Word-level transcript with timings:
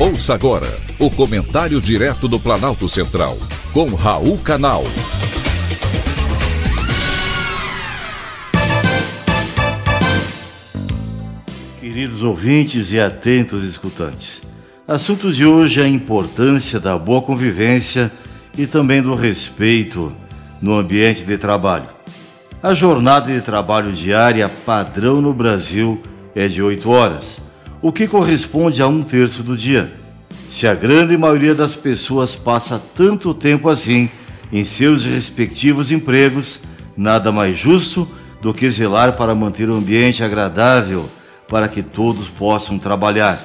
Ouça 0.00 0.32
agora 0.32 0.68
o 1.00 1.10
comentário 1.10 1.80
direto 1.80 2.28
do 2.28 2.38
Planalto 2.38 2.88
Central, 2.88 3.36
com 3.72 3.96
Raul 3.96 4.38
Canal. 4.38 4.84
Queridos 11.80 12.22
ouvintes 12.22 12.92
e 12.92 13.00
atentos 13.00 13.64
escutantes, 13.64 14.40
assuntos 14.86 15.34
de 15.34 15.44
hoje 15.44 15.80
é 15.80 15.84
a 15.84 15.88
importância 15.88 16.78
da 16.78 16.96
boa 16.96 17.20
convivência 17.20 18.12
e 18.56 18.68
também 18.68 19.02
do 19.02 19.16
respeito 19.16 20.14
no 20.62 20.78
ambiente 20.78 21.24
de 21.24 21.36
trabalho. 21.36 21.88
A 22.62 22.72
jornada 22.72 23.32
de 23.32 23.40
trabalho 23.40 23.92
diária 23.92 24.48
padrão 24.48 25.20
no 25.20 25.34
Brasil 25.34 26.00
é 26.36 26.46
de 26.46 26.62
8 26.62 26.88
horas 26.88 27.47
o 27.80 27.92
que 27.92 28.08
corresponde 28.08 28.82
a 28.82 28.88
um 28.88 29.02
terço 29.02 29.42
do 29.42 29.56
dia. 29.56 29.92
Se 30.48 30.66
a 30.66 30.74
grande 30.74 31.16
maioria 31.16 31.54
das 31.54 31.74
pessoas 31.74 32.34
passa 32.34 32.82
tanto 32.96 33.34
tempo 33.34 33.68
assim 33.68 34.10
em 34.52 34.64
seus 34.64 35.04
respectivos 35.04 35.90
empregos, 35.90 36.60
nada 36.96 37.30
mais 37.30 37.56
justo 37.56 38.08
do 38.40 38.54
que 38.54 38.70
zelar 38.70 39.16
para 39.16 39.34
manter 39.34 39.68
o 39.68 39.74
ambiente 39.74 40.24
agradável 40.24 41.08
para 41.46 41.68
que 41.68 41.82
todos 41.82 42.28
possam 42.28 42.78
trabalhar. 42.78 43.42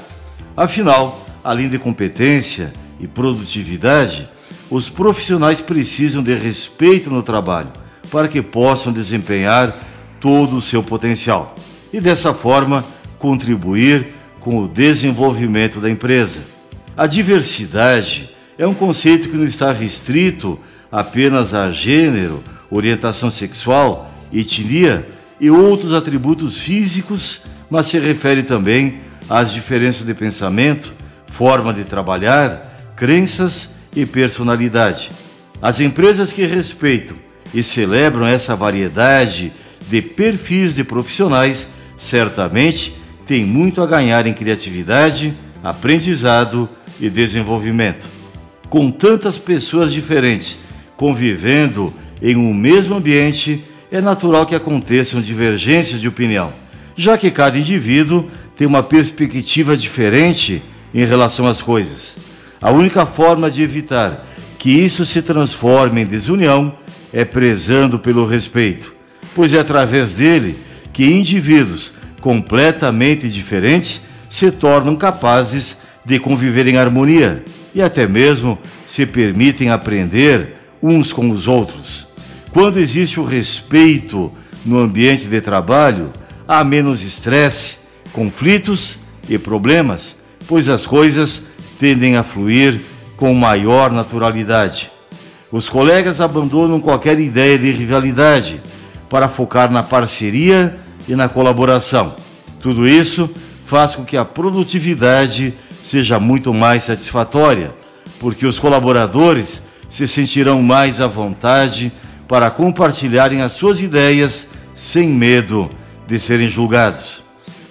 Afinal, 0.56 1.26
além 1.44 1.70
de 1.70 1.78
competência 1.78 2.72
e 3.00 3.08
produtividade, 3.08 4.30
os 4.70 4.90
profissionais 4.90 5.62
precisam 5.62 6.24
de 6.24 6.34
respeito 6.34 7.10
no 7.10 7.22
trabalho 7.22 7.70
para 8.10 8.28
que 8.28 8.42
possam 8.42 8.94
desempenhar 8.94 9.80
todo 10.20 10.58
o 10.58 10.62
seu 10.62 10.82
potencial 10.82 11.56
e 11.92 12.00
dessa 12.00 12.34
forma 12.34 12.84
contribuir 13.20 14.14
com 14.44 14.62
o 14.62 14.68
desenvolvimento 14.68 15.80
da 15.80 15.90
empresa. 15.90 16.42
A 16.98 17.08
diversidade 17.08 18.30
é 18.58 18.68
um 18.68 18.74
conceito 18.74 19.30
que 19.30 19.38
não 19.38 19.46
está 19.46 19.72
restrito 19.72 20.60
apenas 20.92 21.54
a 21.54 21.72
gênero, 21.72 22.44
orientação 22.70 23.32
sexual, 23.32 24.12
etnia 24.34 25.08
e 25.40 25.50
outros 25.50 25.94
atributos 25.94 26.58
físicos, 26.58 27.46
mas 27.70 27.88
se 27.88 27.98
refere 27.98 28.44
também 28.44 29.00
às 29.30 29.54
diferenças 29.54 30.06
de 30.06 30.14
pensamento, 30.14 30.94
forma 31.28 31.74
de 31.74 31.86
trabalhar, 31.86 32.94
crenças 32.98 33.76
e 33.96 34.06
personalidade. 34.06 35.10
As 35.62 35.80
empresas 35.80 36.34
que 36.34 36.46
respeitam 36.46 37.16
e 37.54 37.64
celebram 37.64 38.28
essa 38.28 38.58
variedade 38.58 39.54
de 39.90 40.02
perfis 40.02 40.76
de 40.76 40.84
profissionais 40.84 41.70
certamente 41.98 43.02
tem 43.26 43.46
muito 43.46 43.82
a 43.82 43.86
ganhar 43.86 44.26
em 44.28 44.34
criatividade, 44.34 45.34
aprendizado 45.64 46.68
e 47.00 47.10
desenvolvimento. 47.10 48.06
Com 48.70 48.90
tantas 48.90 49.38
pessoas 49.38 49.94
diferentes 49.94 50.58
convivendo 50.98 51.94
em 52.22 52.36
um 52.36 52.54
mesmo 52.54 52.96
ambiente, 52.96 53.64
é 53.92 54.02
natural 54.02 54.46
que 54.46 54.56
aconteçam 54.56 55.22
divergências 55.22 56.00
de 56.00 56.08
opinião, 56.08 56.52
já 56.96 57.18
que 57.18 57.30
cada 57.30 57.58
indivíduo 57.58 58.30
tem 58.56 58.66
uma 58.66 58.82
perspectiva 58.82 59.76
diferente 59.76 60.62
em 60.94 61.06
relação 61.06 61.48
às 61.48 61.62
coisas. 61.62 62.16
A 62.62 62.72
única 62.72 63.06
forma 63.06 63.52
de 63.52 63.62
evitar 63.62 64.26
que 64.58 64.70
isso 64.70 65.06
se 65.06 65.22
transforme 65.22 66.02
em 66.02 66.06
desunião 66.06 66.76
é 67.12 67.26
prezando 67.26 68.00
pelo 68.00 68.26
respeito, 68.26 68.94
pois 69.36 69.54
é 69.54 69.60
através 69.60 70.16
dele 70.16 70.56
que 70.94 71.06
indivíduos 71.06 71.94
completamente 72.24 73.28
diferentes 73.28 74.00
se 74.30 74.50
tornam 74.50 74.96
capazes 74.96 75.76
de 76.06 76.18
conviver 76.20 76.66
em 76.70 76.78
harmonia 76.78 77.44
e 77.76 77.82
até 77.82 78.08
mesmo 78.08 78.58
se 78.88 79.06
permitem 79.06 79.70
aprender 79.70 80.56
uns 80.82 81.12
com 81.12 81.30
os 81.30 81.50
outros. 81.50 82.08
Quando 82.54 82.80
existe 82.80 83.20
o 83.20 83.26
respeito 83.26 84.32
no 84.66 84.80
ambiente 84.80 85.28
de 85.28 85.42
trabalho, 85.42 86.14
há 86.48 86.64
menos 86.64 87.04
estresse, 87.04 87.80
conflitos 88.14 89.00
e 89.28 89.38
problemas, 89.38 90.16
pois 90.48 90.70
as 90.70 90.86
coisas 90.86 91.48
tendem 91.78 92.16
a 92.16 92.24
fluir 92.24 92.80
com 93.18 93.34
maior 93.34 93.92
naturalidade. 93.92 94.90
Os 95.52 95.68
colegas 95.68 96.22
abandonam 96.22 96.80
qualquer 96.80 97.20
ideia 97.20 97.60
de 97.60 97.70
rivalidade 97.70 98.62
para 99.10 99.28
focar 99.28 99.70
na 99.70 99.84
parceria 99.84 100.83
e 101.08 101.16
na 101.16 101.28
colaboração. 101.28 102.16
Tudo 102.62 102.88
isso 102.88 103.30
faz 103.66 103.96
com 103.96 104.06
que 104.06 104.18
a 104.18 104.26
produtividade 104.26 105.54
seja 105.84 106.20
muito 106.20 106.54
mais 106.54 106.84
satisfatória, 106.84 107.74
porque 108.20 108.46
os 108.46 108.58
colaboradores 108.58 109.62
se 109.90 110.08
sentirão 110.08 110.62
mais 110.62 111.02
à 111.02 111.08
vontade 111.08 111.92
para 112.28 112.50
compartilharem 112.50 113.42
as 113.42 113.54
suas 113.54 113.82
ideias 113.82 114.48
sem 114.76 115.10
medo 115.10 115.70
de 116.08 116.20
serem 116.20 116.50
julgados. 116.50 117.24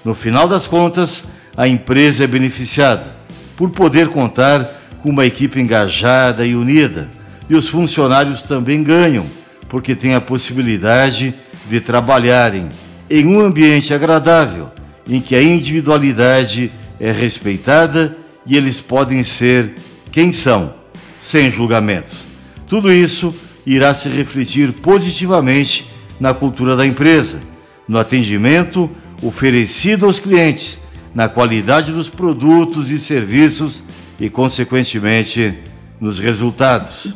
No 0.04 0.14
final 0.14 0.46
das 0.46 0.66
contas, 0.66 1.24
a 1.56 1.66
empresa 1.66 2.24
é 2.24 2.26
beneficiada 2.26 3.14
por 3.56 3.70
poder 3.70 4.08
contar 4.08 4.68
com 5.00 5.10
uma 5.10 5.26
equipe 5.26 5.60
engajada 5.60 6.44
e 6.44 6.54
unida, 6.54 7.08
e 7.48 7.54
os 7.54 7.68
funcionários 7.68 8.42
também 8.42 8.82
ganham, 8.82 9.26
porque 9.68 9.94
têm 9.94 10.14
a 10.14 10.20
possibilidade 10.20 11.34
de 11.68 11.80
trabalharem 11.80 12.68
em 13.12 13.26
um 13.26 13.42
ambiente 13.42 13.92
agradável, 13.92 14.70
em 15.06 15.20
que 15.20 15.34
a 15.34 15.42
individualidade 15.42 16.72
é 16.98 17.12
respeitada 17.12 18.16
e 18.46 18.56
eles 18.56 18.80
podem 18.80 19.22
ser 19.22 19.74
quem 20.10 20.32
são, 20.32 20.72
sem 21.20 21.50
julgamentos. 21.50 22.24
Tudo 22.66 22.90
isso 22.90 23.34
irá 23.66 23.92
se 23.92 24.08
refletir 24.08 24.72
positivamente 24.72 25.86
na 26.18 26.32
cultura 26.32 26.74
da 26.74 26.86
empresa, 26.86 27.40
no 27.86 27.98
atendimento 27.98 28.90
oferecido 29.22 30.06
aos 30.06 30.18
clientes, 30.18 30.78
na 31.14 31.28
qualidade 31.28 31.92
dos 31.92 32.08
produtos 32.08 32.90
e 32.90 32.98
serviços 32.98 33.82
e, 34.18 34.30
consequentemente, 34.30 35.52
nos 36.00 36.18
resultados. 36.18 37.14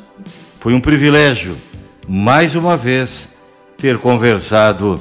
Foi 0.61 0.75
um 0.75 0.81
privilégio, 0.81 1.57
mais 2.07 2.55
uma 2.55 2.77
vez, 2.77 3.31
ter 3.79 3.97
conversado 3.97 5.01